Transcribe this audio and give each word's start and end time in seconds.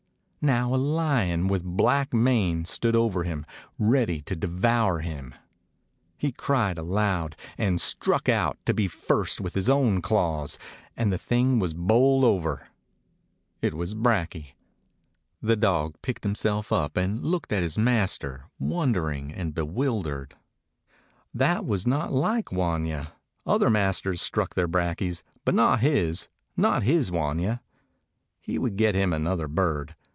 Now 0.43 0.73
a 0.73 0.77
lion 0.77 1.49
with 1.49 1.61
a 1.61 1.67
black 1.67 2.15
mane 2.15 2.65
stood 2.65 2.95
over 2.95 3.25
him, 3.25 3.45
ready 3.77 4.21
to 4.21 4.35
devour 4.35 4.97
him.... 5.01 5.35
180 5.35 5.37
A 5.37 5.37
KAFIR 5.37 5.77
DOG 5.77 6.21
He 6.21 6.31
cried 6.31 6.77
aloud, 6.79 7.35
and 7.59 7.79
struck 7.79 8.27
out— 8.27 8.57
to 8.65 8.73
be 8.73 8.87
first 8.87 9.39
with 9.39 9.53
his 9.53 9.69
own 9.69 10.01
claws— 10.01 10.57
and 10.97 11.13
the 11.13 11.19
thing 11.19 11.59
was 11.59 11.75
bowled 11.75 12.23
over; 12.23 12.69
it 13.61 13.75
was 13.75 13.93
Brakje. 13.93 14.53
The 15.43 15.55
dog 15.55 15.93
picked 16.01 16.23
himself 16.23 16.71
up 16.71 16.97
and 16.97 17.23
looked 17.23 17.53
at 17.53 17.61
his 17.61 17.77
master, 17.77 18.45
wondering 18.57 19.31
and 19.31 19.53
bewildered. 19.53 20.33
That 21.35 21.65
was 21.67 21.85
not 21.85 22.11
like 22.13 22.45
Wanya. 22.45 23.11
Other 23.45 23.69
masters 23.69 24.23
struck 24.23 24.55
their 24.55 24.67
brakjes, 24.67 25.21
but 25.45 25.53
not 25.53 25.81
his— 25.81 26.29
not 26.67 26.81
his 26.81 27.11
Wanya. 27.11 27.59
He 28.39 28.57
would 28.57 28.75
get 28.75 28.95
him 28.95 29.13
another 29.13 29.47
bird. 29.47 29.93